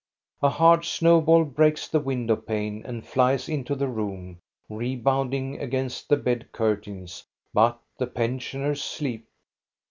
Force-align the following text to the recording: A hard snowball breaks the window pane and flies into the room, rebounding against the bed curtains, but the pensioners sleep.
A 0.41 0.49
hard 0.49 0.83
snowball 0.83 1.43
breaks 1.45 1.87
the 1.87 1.99
window 1.99 2.35
pane 2.35 2.81
and 2.87 3.05
flies 3.05 3.47
into 3.47 3.75
the 3.75 3.87
room, 3.87 4.39
rebounding 4.67 5.59
against 5.61 6.09
the 6.09 6.17
bed 6.17 6.51
curtains, 6.51 7.23
but 7.53 7.79
the 7.99 8.07
pensioners 8.07 8.83
sleep. 8.83 9.27